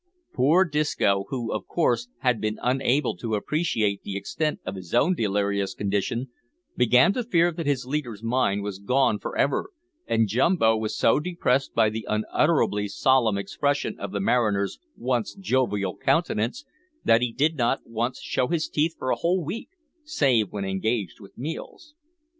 [0.33, 5.13] Poor Disco, who, of course, had been unable to appreciate the extent of his own
[5.13, 6.29] delirious condition,
[6.75, 9.69] began to fear that his leader's mind was gone for ever,
[10.07, 15.95] and Jumbo was so depressed by the unutterably solemn expression of the mariner's once jovial
[15.95, 16.65] countenance,
[17.05, 19.69] that he did not once show his teeth for a whole week,
[20.03, 21.93] save when engaged with meals.